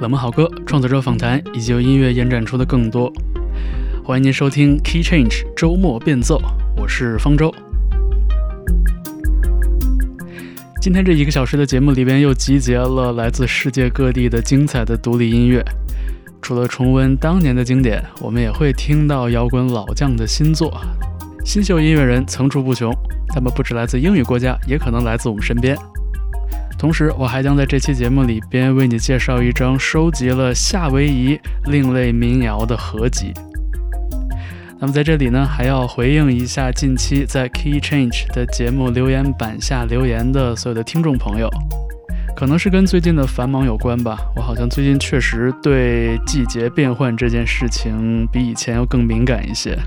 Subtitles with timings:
[0.00, 3.12] 冷门好歌、创作者访谈以及由音乐延展出的更多。
[4.02, 6.40] 欢迎您收听 Key Change 周末变奏，
[6.74, 7.54] 我是方舟。
[10.80, 15.62] 今天这一个小时的节目里边又集结了来自世界各地的精彩的独立音乐。
[16.40, 20.80] 除了重温当年的经典，我们也会听到摇滚老将的新作。
[21.44, 22.90] 新秀音乐人层出不穷，
[23.28, 25.76] 他们不止来自英语国家，也可能来自我们身边。
[26.80, 33.34] 同时，我还将在这期节目里边为你介绍一张收集了夏威夷另类民谣的合集。
[34.78, 41.50] 那么在这里呢，还要回应一下近期在 Key Change 的节目留言板下留言的所有的听众朋友，
[42.34, 44.18] 可能是跟最近的繁忙有关吧。
[44.34, 49.78] 我好像最近确实对季节变换这件事情比以前要更敏感一些。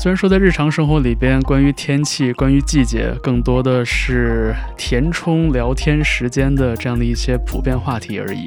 [0.00, 8.46] 虽然说在日常生活里边，关于天气、关于季节，更多的是填充聊天时间的这样的一些普遍话题而已。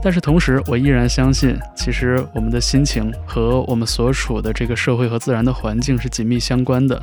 [0.00, 7.02] 但是同时，我依然相信，其实我们的心情和我们所处的这个社会和自然的环境是紧密相关的。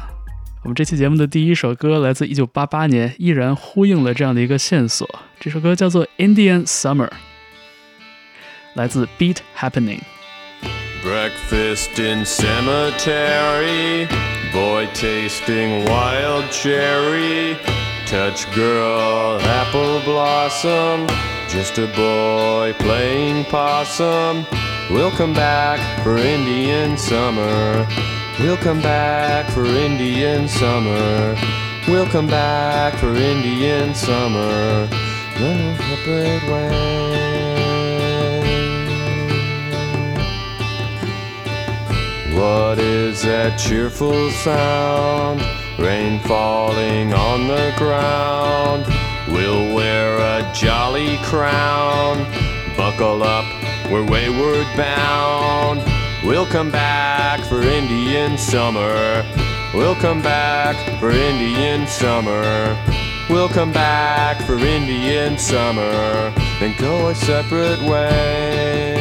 [0.61, 5.05] 我们这期节目的第一首歌来自1988年，依然呼应了这样的一个线索。
[5.41, 7.08] 这首歌叫做《Indian Summer》，
[8.75, 9.99] 来自 Beat Happening。
[11.03, 14.07] Breakfast in cemetery,
[14.53, 17.57] boy tasting wild cherry,
[18.05, 21.05] touch girl apple blossom,
[21.49, 24.45] just a boy playing possum.
[24.89, 27.85] We'll come back for Indian summer.
[28.39, 31.35] We'll come back for Indian summer.
[31.85, 34.87] We'll come back for Indian summer.
[35.35, 37.42] A separate way.
[42.36, 45.39] What is that cheerful sound?
[45.78, 48.86] Rain falling on the ground.
[49.28, 52.26] We'll wear a jolly crown.
[52.76, 53.45] Buckle up,
[53.92, 55.84] we're wayward bound.
[56.26, 59.23] We'll come back for Indian summer.
[59.76, 62.76] We'll come back for Indian summer.
[63.30, 66.33] We'll come back for Indian summer.
[66.60, 68.92] Then go a separate way.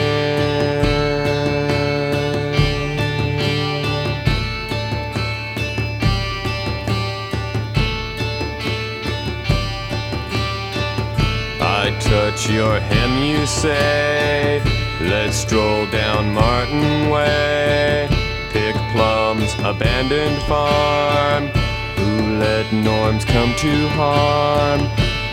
[12.13, 14.61] Touch your hem, you say.
[15.01, 18.07] Let's stroll down Martin Way.
[18.51, 21.45] Pick plums, abandoned farm.
[21.97, 24.81] Who let norms come to harm?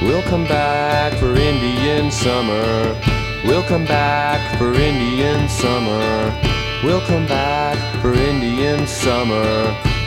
[0.02, 2.98] We'll come back for Indian summer.
[3.44, 6.34] We'll come back for Indian summer.
[6.82, 9.50] We'll come back for Indian summer.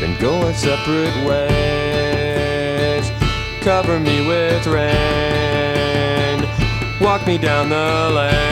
[0.01, 3.05] Then go our separate ways.
[3.61, 5.52] Cover me with rain.
[7.03, 8.43] Walk me down the lane.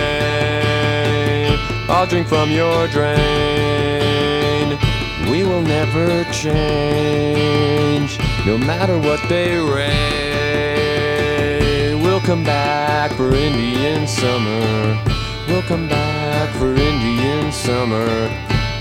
[1.88, 4.76] I'll drink from your drain.
[5.30, 10.02] We will never change, no matter what they rain.
[12.02, 14.98] We'll come back for Indian summer.
[15.46, 18.28] We'll come back for Indian summer.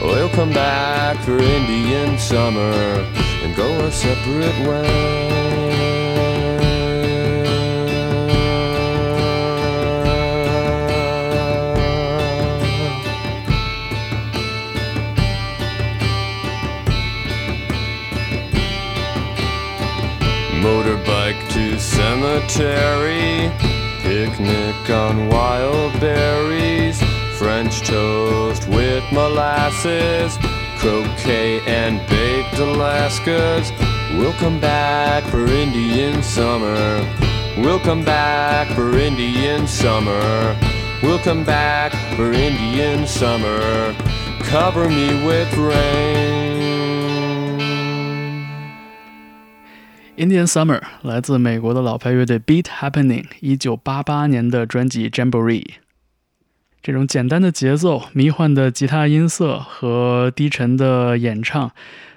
[0.01, 3.05] We'll come back for Indian summer
[3.43, 5.98] and go our separate ways.
[20.61, 23.49] Motorbike to cemetery,
[24.01, 27.01] picnic on wild berries,
[27.37, 30.37] French toast with molasses,
[30.79, 33.71] croquet and baked Alaskas.
[34.17, 37.07] We'll come back for Indian summer.
[37.57, 40.57] We'll come back for Indian summer.
[41.01, 43.95] We'll come back for Indian summer.
[44.41, 46.38] Cover me with rain.
[50.19, 55.65] Indian Summer 来自美国的老牌乐队 Beat Happening，一九八八年的专辑 Jamboree。
[56.81, 61.71] 这种简单的节奏、迷幻的吉他音色和低沉的演唱，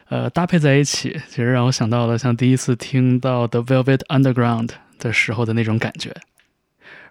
[0.08, 6.12] 呃，搭配在一起，其实让我想到了像第一次听到 The Velvet Underground 的时候的那种感觉。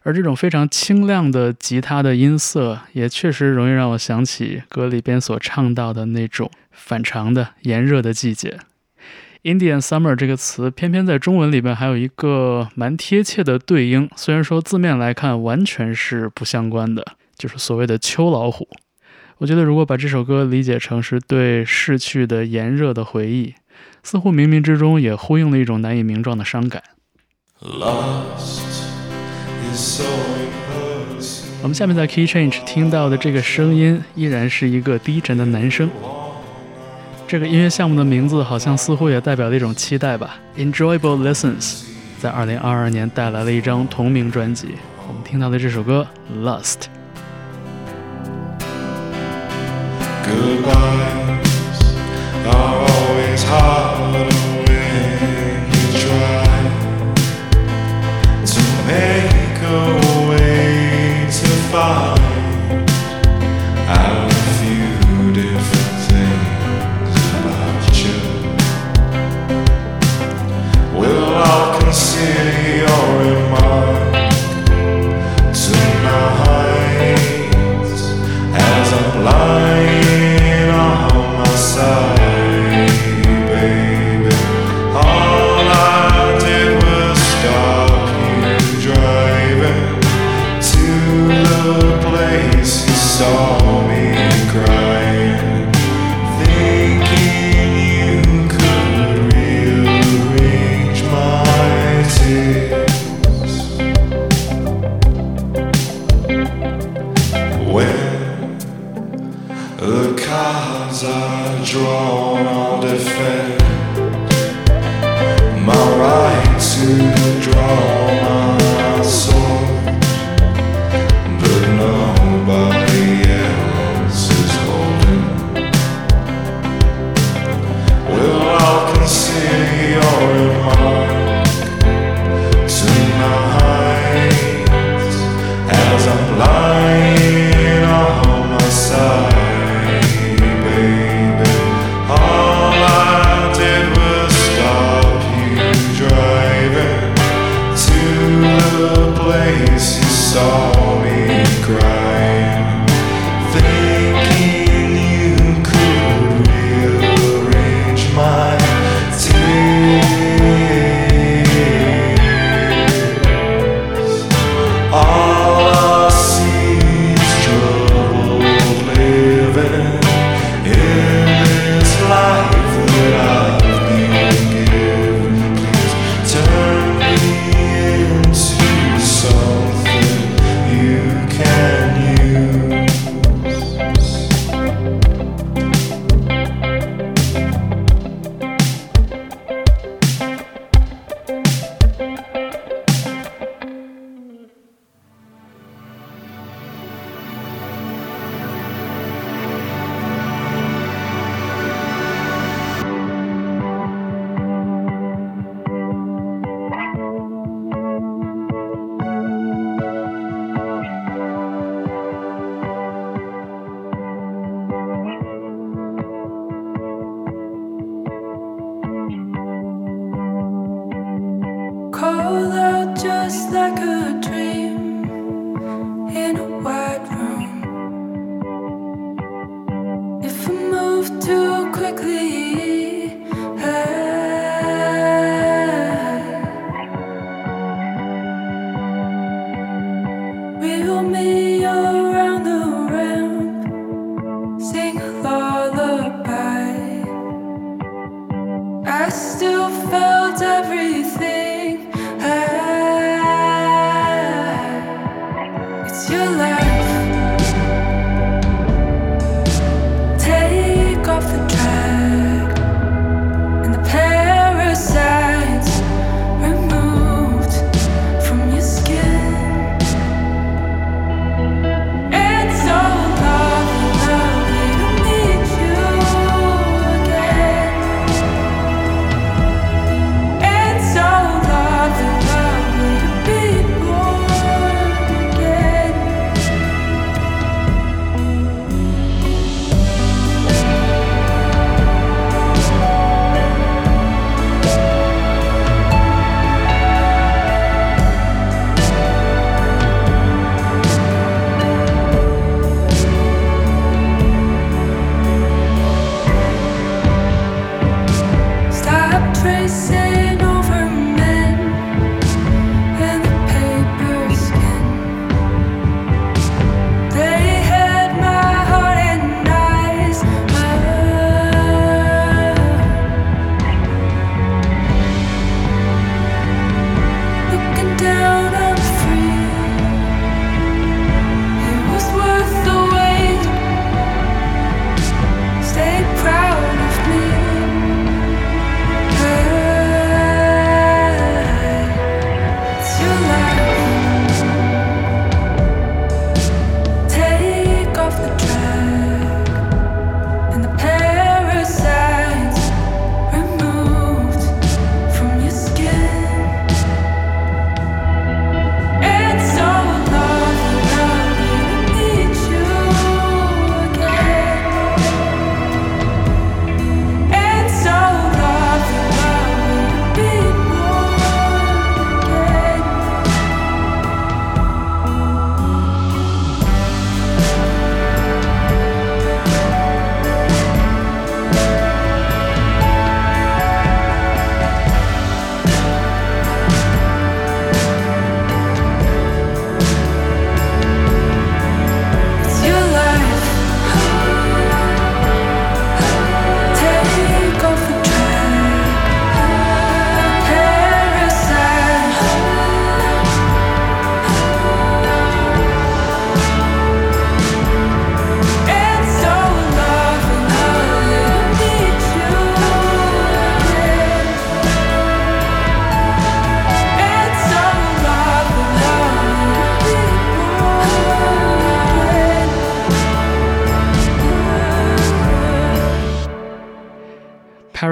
[0.02, 8.60] 而这种非常清亮的吉他的音色，也确实容易让我想起歌里边所唱到的那种反常的炎热的季节。
[9.44, 17.04] Indian Summer 这个词，偏偏在中文里边还有一个蛮贴切的对应，虽然说字面来看完全是不相关的，
[17.36, 18.68] 就是所谓的秋老虎。
[19.40, 23.56] 我觉得如果把这首歌理解成是对逝去的炎热的回忆，
[24.04, 26.84] 似乎冥冥之中也呼应了一种难以名状的伤感。
[27.62, 28.62] Lost
[29.74, 30.04] is so.
[31.64, 35.90] 我们下面在 Key Change 听到的这个声音，依然是一个低沉的男声。
[37.32, 40.38] 这个音乐项目的名字好像似乎也代表了一种期待吧。
[40.58, 41.84] Enjoyable lessons
[42.20, 44.76] 在二零二二年带来了一张同名专辑
[45.08, 46.06] 我们听到的这首歌
[46.44, 46.90] lust
[50.26, 51.82] goodbyes
[52.46, 54.41] are always hot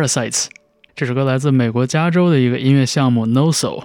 [0.09, 0.47] Parasites，
[0.95, 3.83] 这首歌来自美国加州的一个音乐项目 Noso。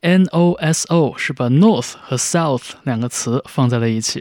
[0.00, 4.20] N O S O 是把 North 和 South 两个词放在了一起，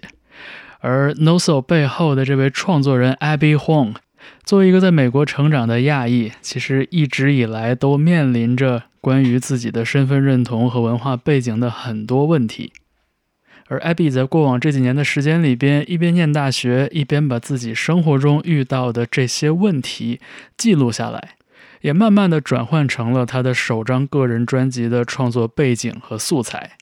[0.79, 3.95] 而 Noso 背后的这位创作人 Abby Huang，
[4.43, 12.71] 作为一个在美国成长的亚裔，其实一直以来都面临着关于自己的身份认同和文化背景的很多问题。
[13.67, 20.19] 而 Abby 在过往这几年的时间里边，一边念大学，一边把自己生活中遇到的这些问题
[20.57, 21.35] 记录下来，
[21.81, 26.77] 也慢慢的转换成了他的首张个人专辑的创作背景和素材。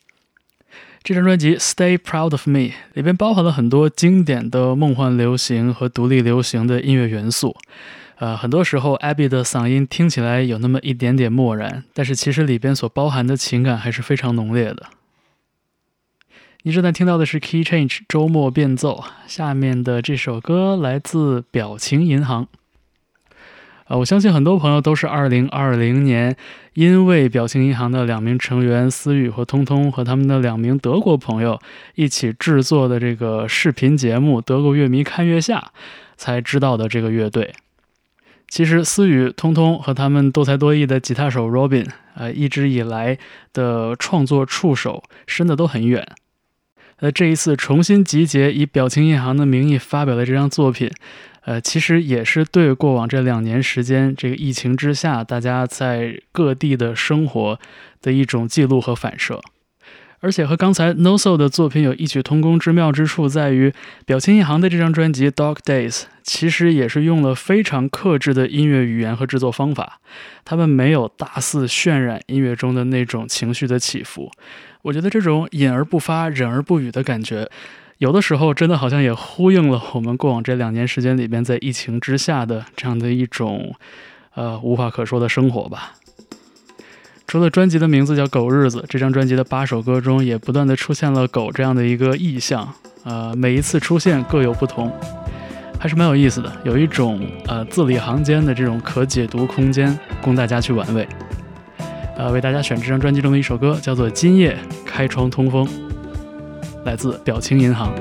[1.02, 2.60] 这张专辑《Stay Proud of Me》
[2.94, 7.56] 里边包含了很多经典的梦幻流行和独立流行的音乐元素。
[8.18, 14.88] 呃，很多时候 Abby 的嗓音听起来有那么一点点漠然，但是其实里边所包含的情感还是非常浓烈的。
[16.68, 22.48] 你正在听到的是 Key Change 周末变奏，下面的这首歌来自表情银行。
[23.84, 26.36] 啊，我相信很多朋友都是2020年
[26.74, 31.62] 因为表情银行的两名成员思雨和通通和他们的两名德国朋友
[31.94, 35.72] 一起制作的这个视频节目《德国乐迷看月下》
[36.18, 37.54] 才知道的这个乐队。
[38.50, 43.20] 其实思雨、通通和他们多才多艺的吉他手 Robin，呃，一直以来
[43.54, 46.04] 的创作触手伸的都很远。
[46.98, 50.90] 呃，这一次重新集结，以表情银行的名义发表了这张作品，
[51.44, 57.60] 呃，其实也是对过往这两年时间这个疫情之下，大家在各地的生活
[58.02, 59.42] 的一种记录和反射。
[60.26, 63.72] 而且和刚才 No So 的作品有异曲同工之妙之处，在于
[64.08, 65.92] 表情银行的这张专辑《Dog Days》
[66.24, 70.00] 其实也是用了非常克制的音乐语言和制作方法，
[70.44, 74.32] 他们没有大肆渲染音乐中的那种情绪的起伏。
[74.82, 77.48] 我觉得这种隐而不发、忍而不语的感觉，
[78.00, 83.76] 有的时候真的好像也呼应了我们过往这两年时间里边在疫情之下的这样的一种，
[84.34, 85.94] 呃，无话可说的生活吧。
[87.28, 92.72] 除了专辑的名字叫《狗日子》，这张专辑的八首歌中也不断的出现了狗这样的一个意象，
[93.04, 94.92] 呃，每一次出现各有不同，
[95.80, 101.08] 还是蛮有意思的，有一种呃字里行间的这种可解读空间，供大家去玩味。
[102.16, 104.56] 呃，为大家选这张专辑中的一首歌，叫做《今夜
[104.86, 105.66] 开窗通风》，
[106.86, 107.92] 来自表情银行。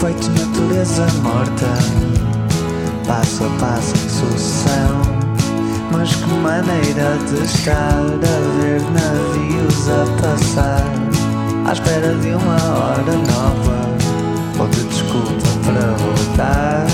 [0.00, 1.66] feito natureza morta,
[3.06, 5.02] passo a passo em sucessão.
[5.90, 10.84] Mas que maneira de estar a ver navios a passar,
[11.66, 13.78] à espera de uma hora nova,
[14.60, 16.86] ou de desculpa para voltar.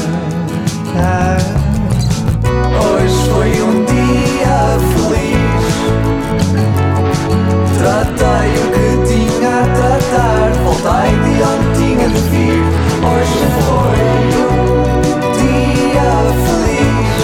[0.97, 1.37] Ah.
[2.81, 5.65] Hoje foi um dia feliz,
[7.79, 10.34] tratei o que tinha a tratar
[10.75, 12.63] voltei de onde tinha de vir.
[13.05, 13.99] Hoje foi
[15.11, 16.11] um dia
[16.45, 17.15] feliz.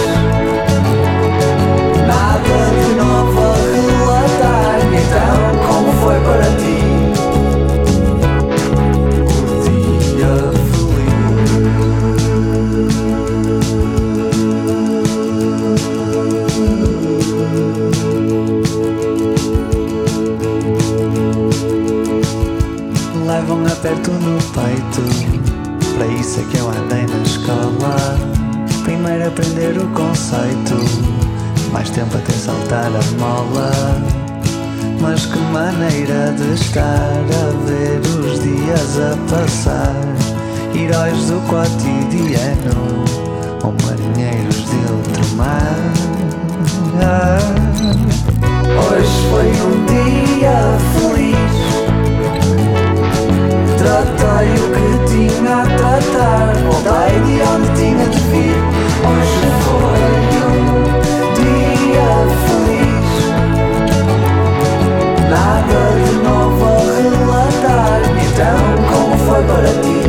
[2.07, 4.79] Nada de novo a relatar.
[4.93, 5.35] Então,
[5.67, 6.70] como foi para ti?
[23.81, 25.01] Levam aperto no peito.
[25.95, 28.17] Para isso é que eu andei na escola.
[28.83, 30.77] Primeiro aprender o conceito.
[31.71, 33.71] Mais tempo até saltar a mola.
[34.99, 39.95] Mas que maneira de estar a ver os dias a passar.
[40.75, 43.03] Heróis do cotidiano
[43.63, 45.75] ou marinheiros de outro mar.
[48.77, 51.30] Hoje foi um dia feliz.
[53.81, 58.57] Tratei o que tinha a tratar, voltei de onde tinha de vir.
[59.09, 60.01] Hoje foi
[60.45, 60.53] um
[61.33, 62.09] dia
[62.45, 63.09] feliz.
[65.31, 66.69] Nada de novo a
[67.01, 68.01] relatar.
[68.21, 70.01] Então, como foi para ti?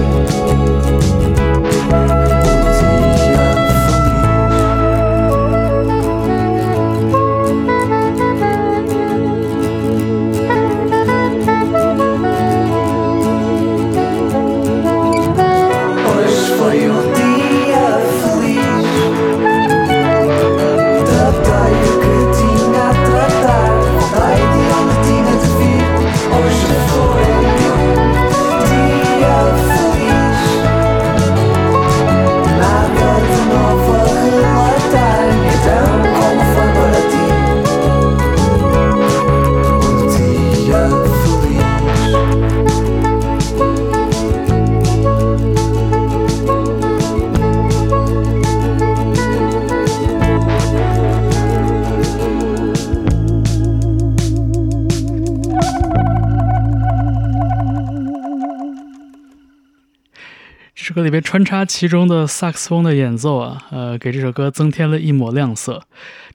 [61.12, 65.82] 边穿插其中的萨克斯风的演奏啊，呃，给这首歌增添了一抹亮色。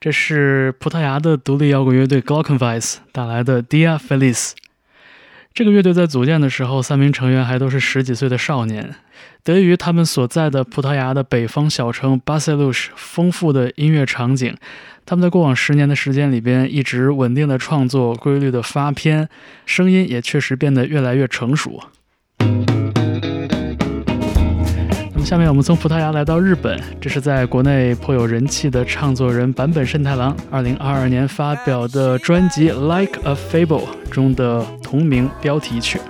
[0.00, 4.50] 这是葡萄牙的独立摇滚乐队 Glockenvice 带来的《Dia Feliz》。
[5.52, 8.94] 这个乐队在组建的时候，三名成员还都是十几岁的少年。
[9.42, 14.54] 得益于他们所在的葡萄牙的北方小城巴塞卢什丰富的音乐场景，
[15.04, 19.28] 他们在过往十年的时间里边一直稳定的创作、规律的发片，
[19.66, 21.82] 声音也确实变得越来越成熟。
[25.18, 36.00] 那么下面我们从葡萄牙来到日本，这是在国内颇有人气的唱作人坂本慎太郎二零二二年发表的专辑《Like a Fable》中的同名标题曲。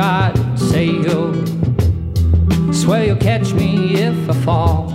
[0.00, 1.34] God, say you'll
[2.72, 4.88] swear you'll catch me if I fall.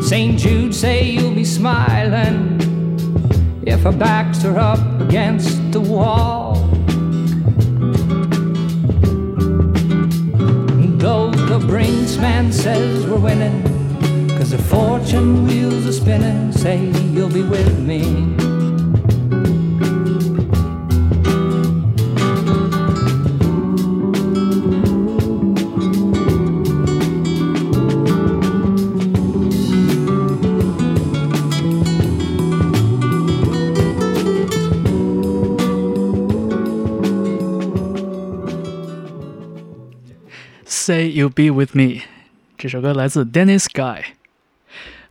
[0.00, 0.38] St.
[0.38, 2.56] Jude say you'll be smiling
[3.66, 6.54] if our backs are up against the wall.
[11.04, 13.62] Though the brinksman says we're winning,
[14.38, 18.47] cause the fortune wheels are spinning, say you'll be with me.
[41.18, 42.02] You Be With Me，
[42.56, 44.02] 这首歌来自 Dennis Guy。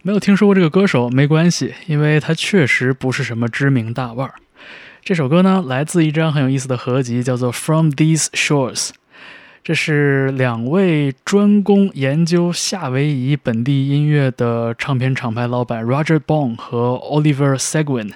[0.03, 4.35] 没有听说过这个歌手没关系，因为他确实不是什么知名大腕儿。
[5.03, 8.87] 这首歌呢，来自一张很有意思的合集，叫做《From These Shores》。
[9.65, 18.13] 这是两位专攻研究夏威夷本地音乐的唱片厂牌老板 Roger Bond 和 Oliver Seguin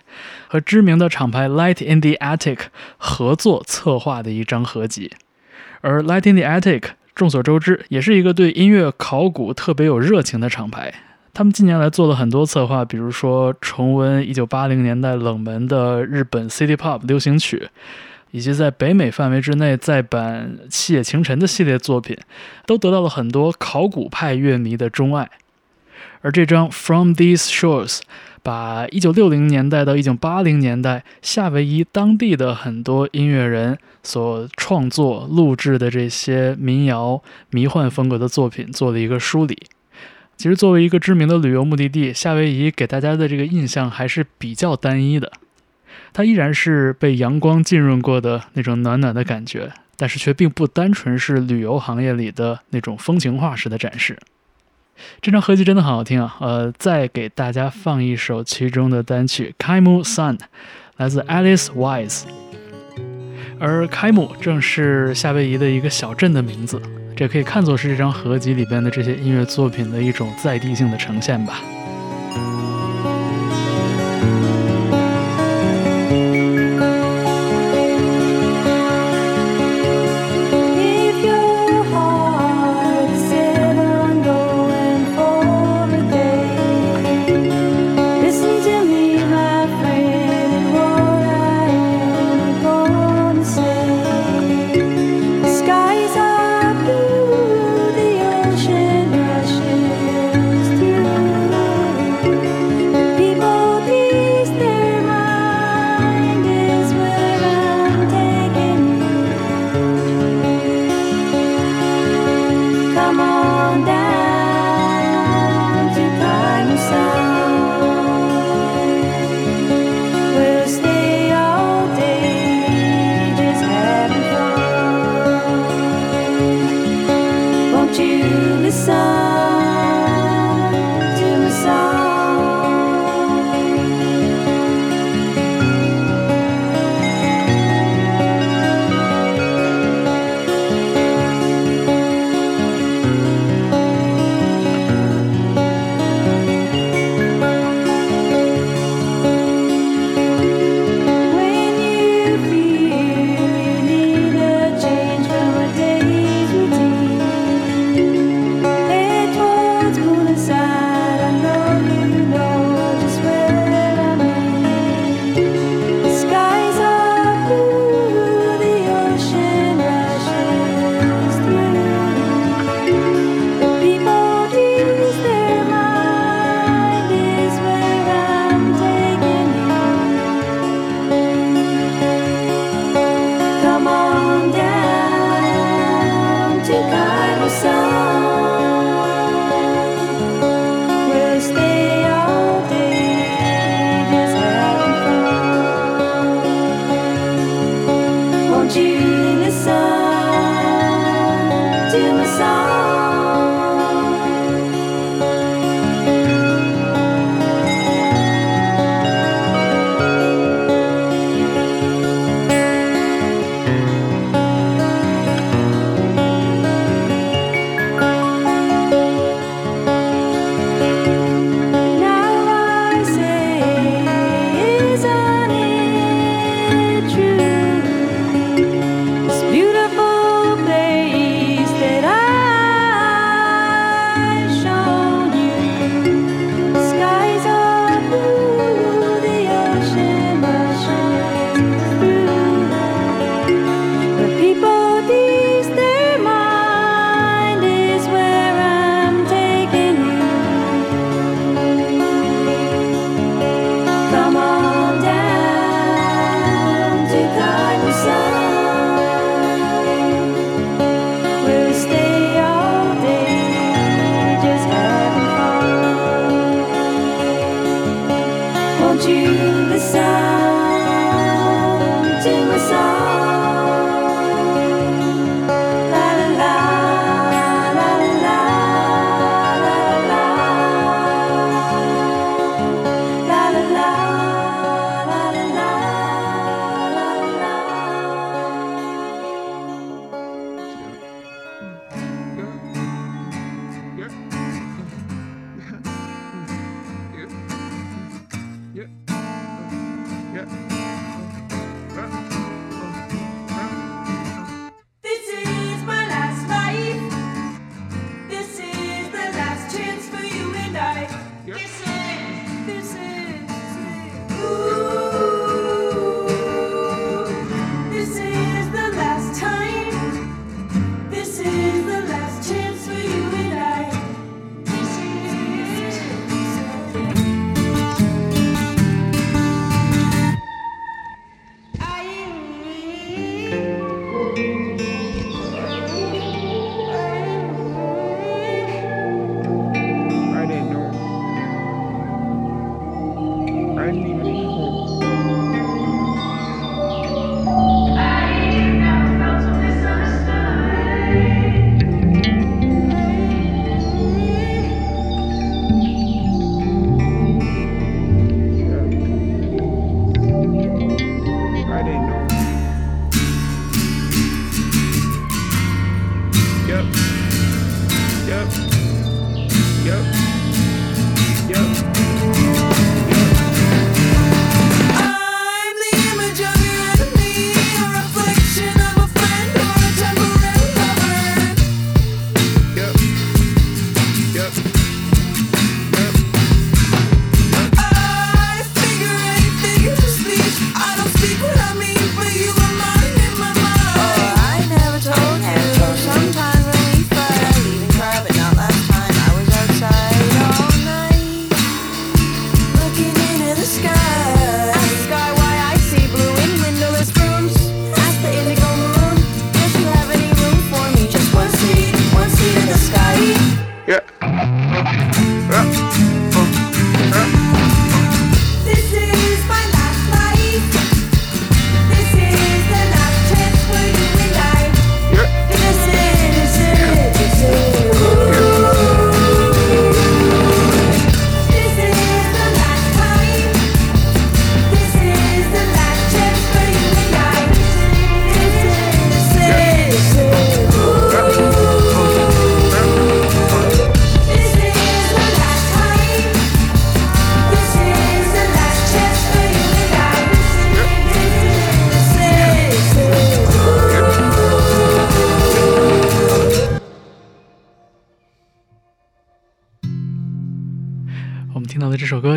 [0.47, 2.59] 和知名的厂牌 Light in the Attic
[2.95, 5.11] 合作策划的一张合集。
[5.81, 6.83] 而 Light in the Attic
[7.21, 10.91] 众所周知，也是一个对音乐考古特别有热情的厂牌。
[11.35, 17.69] 他们近年来做了很多策划，比如说重温1980年代冷门的日本 City Pop 流行曲，
[18.31, 22.17] 以及在北美范围之内再版《七夜晴臣》的系列作品，
[22.65, 25.29] 都得到了很多考古派乐迷的钟爱。
[26.21, 27.97] 而这张《From These Shores》
[28.43, 39.57] 把一九六零年代到一九八零年代夏威夷当地的很多音乐人所创作、录制的这些民谣、迷幻风格的作品做了一个梳理。
[40.37, 45.31] 其实，作为一个知名的旅游目的地，夏威夷给大家的这个印象还是比较单一的。
[46.13, 54.17] 它依然是被阳光浸润过的那种暖暖的感觉，但是却并不单纯是旅游行业里的那种风情画式的展示。
[55.21, 60.37] 这张合集真的很好听啊，呃，再给大家放一首其中的单曲《Kaimo Sun》。
[60.97, 62.25] 来自 Alice Wise，
[63.59, 66.79] 而 Kaimo 正是夏威夷的一个小镇的名字，
[67.15, 71.59] 这可以看作是这张合集里边的这些音乐作品的一种在地性的呈现吧。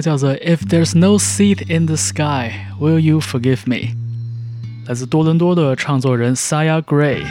[0.04, 3.76] 叫做《If There's No Seat in the Sky, Will You Forgive Me》，
[4.86, 7.22] 来自多伦多的唱作人 Saya Gray。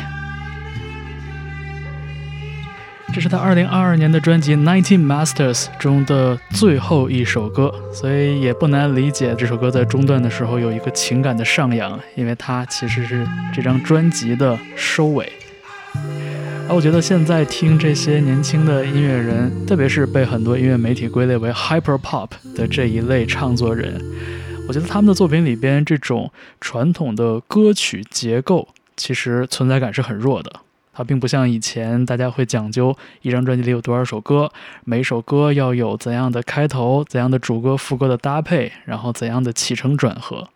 [3.14, 15.32] 这是他2022年的专辑《Nineteen Masters》中的最后一首歌，所以也不难理解这首歌在中段的时候有一个情感的上扬，因为它其实是这张专辑的收尾。
[16.74, 24.02] 我觉得现在听这些年轻的音乐人，特别是被很多音乐媒体归类为 hyper pop 的这一类唱作人，
[24.68, 28.68] 我觉得他们的作品里边这种传统的歌曲结构，
[28.98, 30.52] 其实存在感是很弱的。
[30.92, 34.52] 它并不像以前大家会讲究一张专辑里有多少首歌，
[34.84, 40.50] 每首歌要有怎样的开头、怎样的主歌副歌的搭配，然后怎样的起承转合。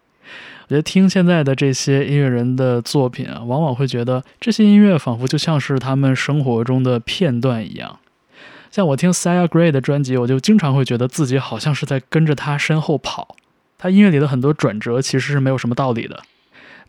[0.67, 7.99] 我觉得听现在的这些音乐人的作品啊，往往会觉得这些音乐仿佛就像是他们生活中的片段一样。
[8.69, 13.37] 像我听 Sia Gray 的专辑，我就经常会觉得自己好像是在跟着他身后跑。
[13.77, 16.21] 他音乐里的很多转折其实是没有什么道理的，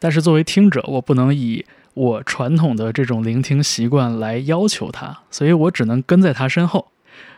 [0.01, 1.65] 但是作为听者，我不能以
[1.95, 6.89] 我传统的这种聆听习惯来要求他，所以我只能跟在他身后。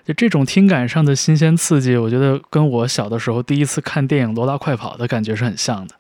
[0.07, 5.95] 就这种听感上的新鲜刺激，我觉得跟我小的时候第一次看电影《罗拉快跑》的感觉是很像的。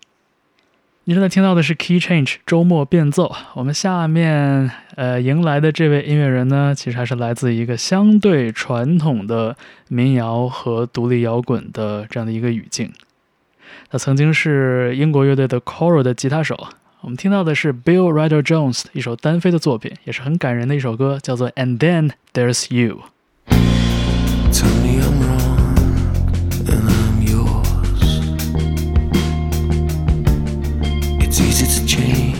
[1.10, 3.34] 你正在听到的是 Key Change 周末变奏。
[3.54, 9.56] 我们下面呃迎来的这位音乐人呢，其实还是来自一个相对传统的
[9.88, 12.92] 民谣和独立摇滚的这样的一个语境。
[13.90, 16.68] 他曾经是英国乐队的 Coral 的吉他手。
[17.00, 23.00] 我们听到的是 Bill Ryder Jones 一首单飞的作品，也是很感人的一首歌，叫做 And Then There's You。
[31.42, 32.39] It's easy to change,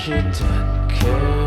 [0.00, 1.39] she didn't care.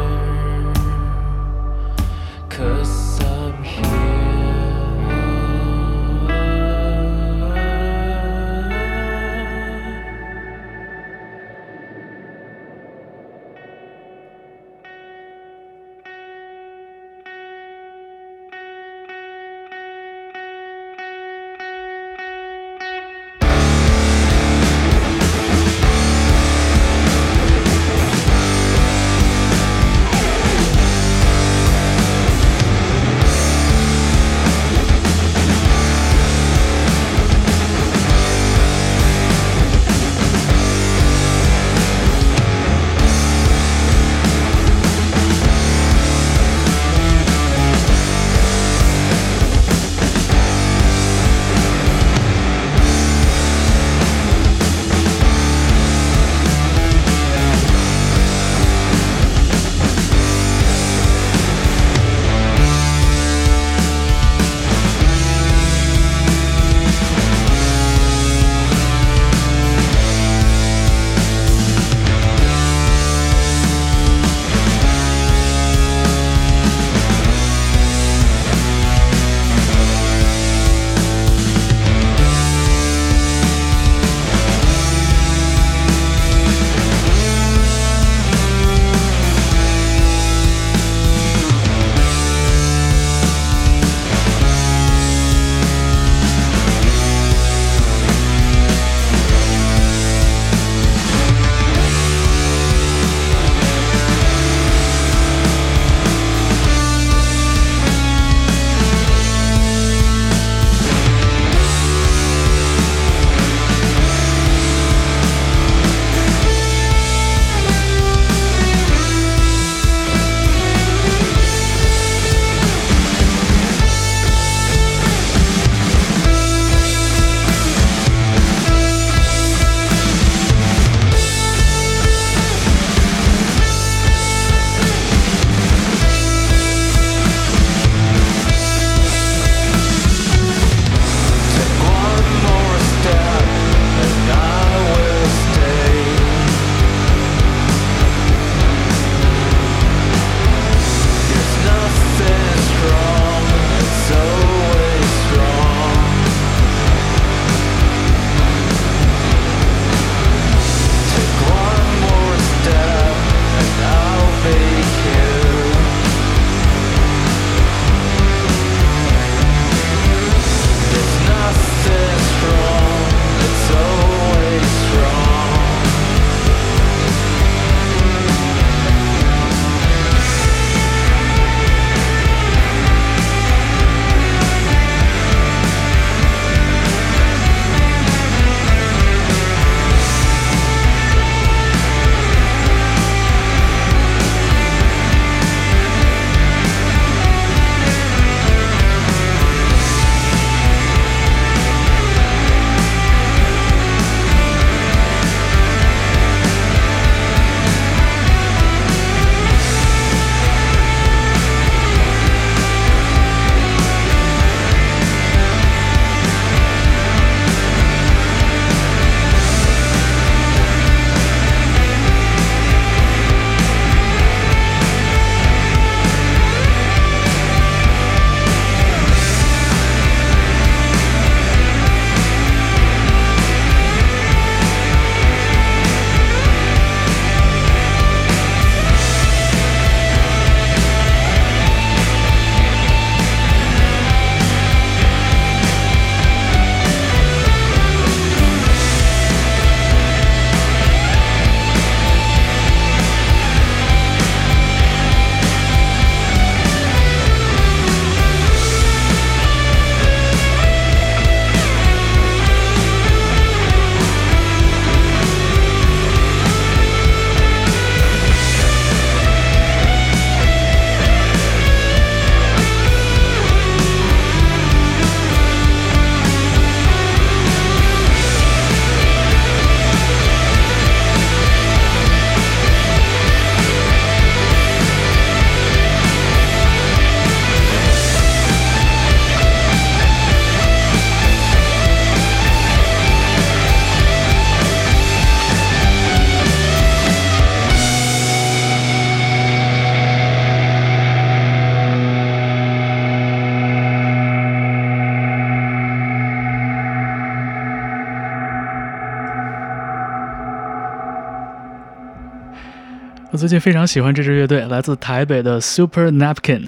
[313.43, 316.65] 最近非常喜欢这支乐队，来自台北的 Super Napkin。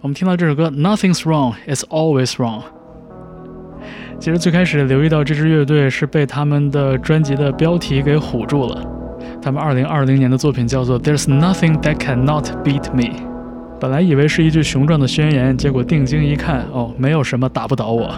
[0.00, 2.62] 我们听到这首歌，Nothing's wrong, it's always wrong。
[4.20, 8.86] 其实最开始留意到这支乐队是被他们的专辑的标题给唬住了。
[9.42, 13.02] 他们2020年的作品叫做《There's Nothing That Cannot Beat Me》。
[13.80, 18.14] 本来以为是一句雄壮的宣言，结果定睛一看，哦，没有什么打不倒我。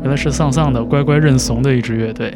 [0.00, 2.32] 原来是丧丧的、乖乖认怂的一支乐队。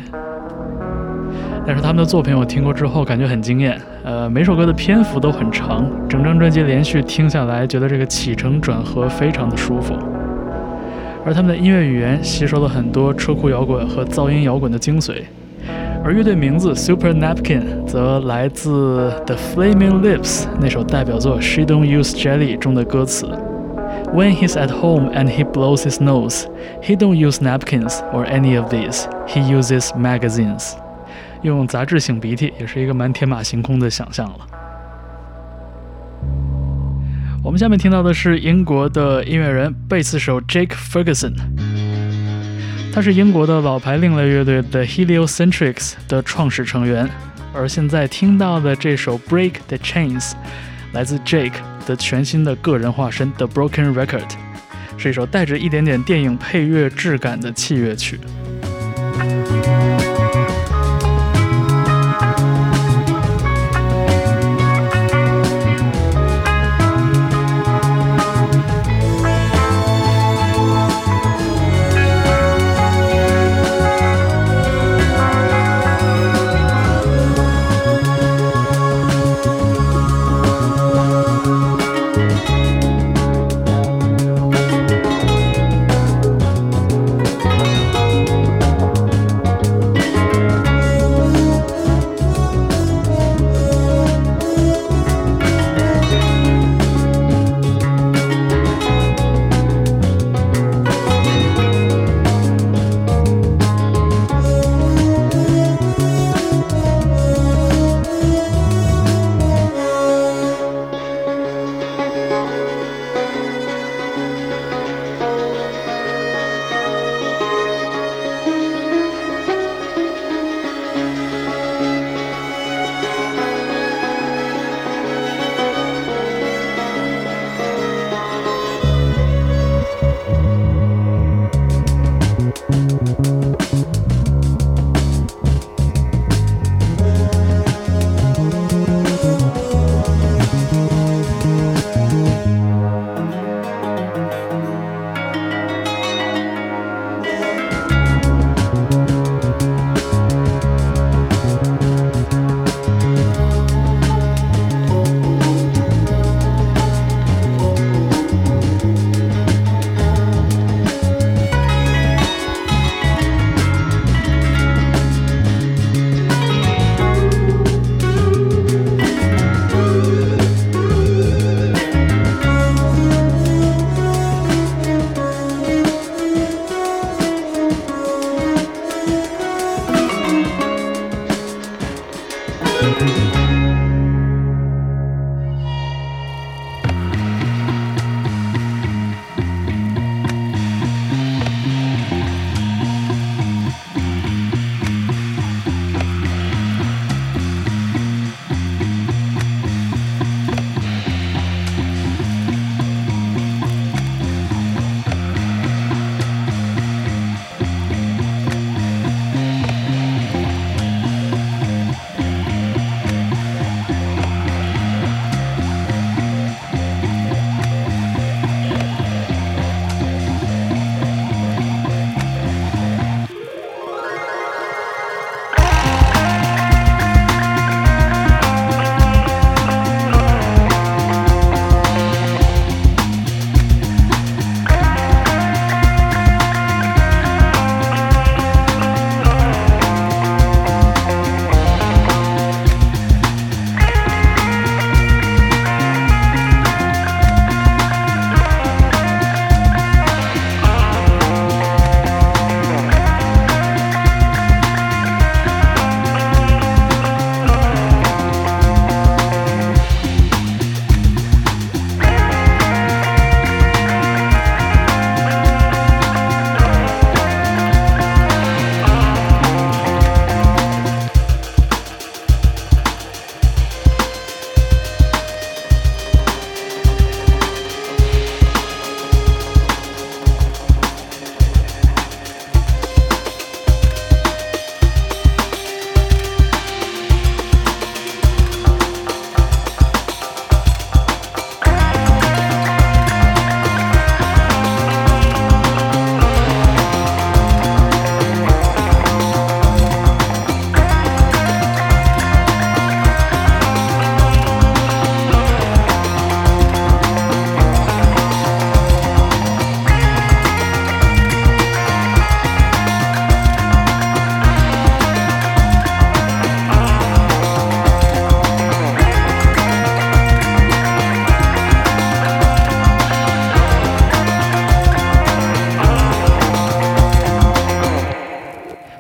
[1.67, 3.77] 但是他们的作品我听过之后，感觉很惊艳。
[4.05, 9.95] 呃，每首歌的篇幅都很长，整张专辑连续听下来，觉得这个起承转合非常的舒服。
[11.25, 15.23] 而他们的音乐语言吸收了很多车库摇滚和噪音摇滚的精髓。
[16.05, 23.27] 而乐队名字 Super Napkin 则来自 The Flaming Lips 那首代表作《She Don't Use Jelly》中的歌词
[24.15, 26.45] ：When he's at home and he blows his nose,
[26.81, 29.07] he don't use napkins or any of these.
[29.27, 30.75] He uses magazines.
[31.47, 34.47] 用杂志擤鼻涕也是一个蛮天马行空的想象了。
[37.43, 41.35] 我们下面听到的是英国的音乐人贝斯手 Jake Ferguson，
[42.93, 47.09] 他是英国的老牌另类乐队 The Heliocentrics 的创始成员，
[47.55, 50.33] 而现在听到的这首 Break the Chains
[50.93, 51.53] 来自 Jake
[51.87, 54.29] 的全新的个人化身 The Broken Record，
[54.99, 58.19] 是一首带着一点点电影配乐质感的器乐曲。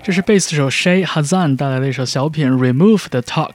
[0.06, 3.54] 这是贝斯手 Shay Hazan 带来的一首小品《Remove the Talk》。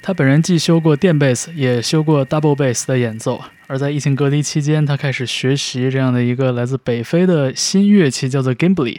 [0.00, 3.42] 他本人既修过电贝斯，也修过 double bass 的演奏。
[3.66, 8.98] 而在疫情隔离期间，他开始学习这样的一个来自北非的新乐器，叫做 Gimbli，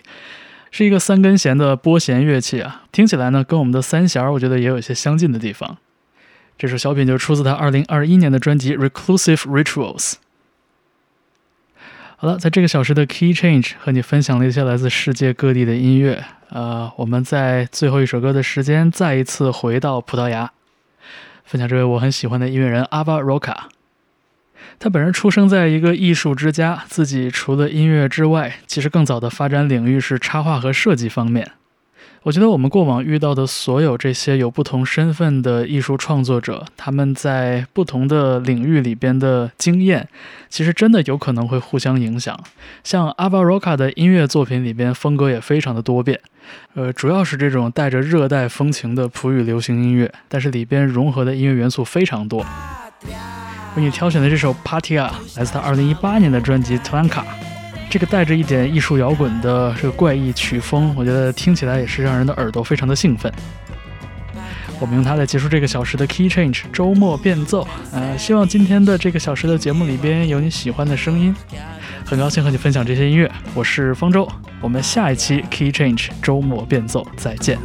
[0.72, 2.84] 是一个三根弦的拨弦乐器啊。
[2.92, 5.78] 听起来呢，跟我们的三弦儿，我觉得也有一些相近的地方。
[6.58, 10.12] 这首小品就出自他2021年的专辑《Reclusive Rituals》。
[12.22, 16.24] 好了，在这个小时的 Key Change 和你分享了一些来自世界各地的音乐。
[16.50, 20.52] 呃，我们在最后一首歌的时间，再一次回到葡萄牙，
[21.44, 23.70] 分享这位我很喜欢的音乐人阿巴罗卡。
[24.78, 31.50] 他本人出生在一个艺术之家，自己除了音乐之外，其实更早的发展领域是插画和设计方面。
[32.24, 40.08] 我觉得我们过往遇到的所有这些有不同身份的艺术创作者，他们在不同的领域里边的经验，
[40.48, 42.40] 其实真的有可能会互相影响。
[42.84, 46.20] 像阿巴罗卡的音乐作品里边，风格也非常的多变，
[46.76, 52.46] 呃，主要是这种带着热带风情的普语流行音乐，但是里边融合的音乐元素非常多。
[53.76, 57.10] 为你挑选的这首《Patia》来自他2018年的专辑《Tlanka》。
[57.92, 63.30] 这个带着一点艺术摇滚的这个怪异曲风，我觉得听起来也是让人的耳朵非常的兴奋。
[64.80, 67.68] 我们用它来结束这个小时的 Key Change 周末变奏。
[67.92, 71.36] 呃，希望今天的这个小时的节目里边有你喜欢的声音。
[72.06, 74.26] 很高兴和你分享这些音乐，我是方舟。
[74.62, 77.60] 我们下一期 Key Change 周末变奏再见。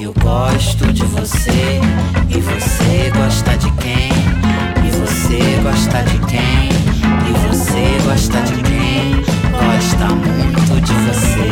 [0.00, 1.80] Eu gosto de você
[2.30, 4.12] e você gosta de quem?
[4.86, 6.68] E você gosta de quem?
[7.26, 9.16] E você gosta de quem?
[9.50, 11.50] Gosta muito de você.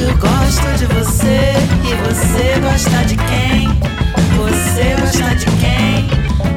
[0.00, 1.52] Eu gosto de você
[1.84, 3.68] e você gosta de quem?
[4.34, 6.08] Você gosta de quem?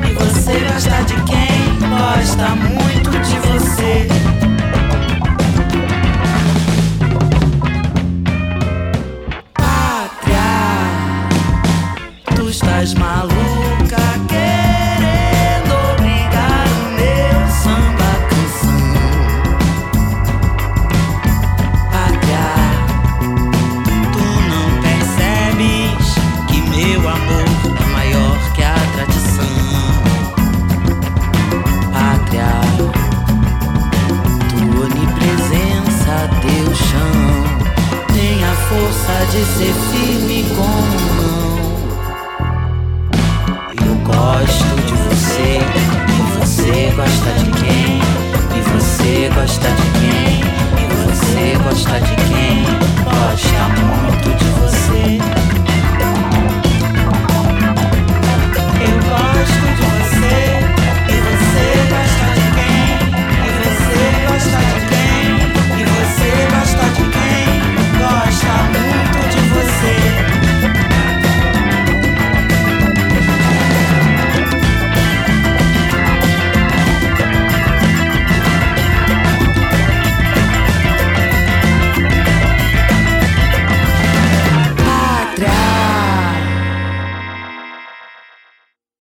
[0.10, 1.90] E você gosta de quem?
[1.90, 2.91] Gosta muito